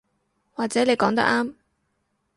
[0.53, 1.53] 或者你講得啱